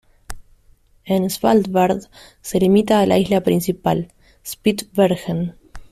[1.05, 2.09] En Svalbard
[2.41, 4.11] se limita a la isla principal,
[4.43, 5.53] Spitsbergen.